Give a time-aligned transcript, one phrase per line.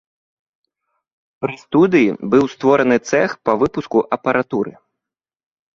[1.45, 4.71] Пры студыі быў створаны цэх па выпуску апаратуры.